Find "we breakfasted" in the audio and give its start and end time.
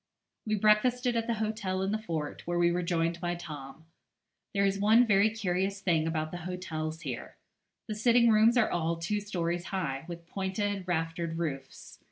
0.47-1.15